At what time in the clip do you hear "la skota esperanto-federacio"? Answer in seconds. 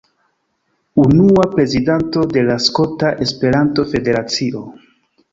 2.47-4.63